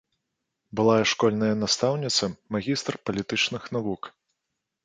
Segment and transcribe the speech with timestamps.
[0.79, 4.01] Былая школьная настаўніца, магістр палітычных навук.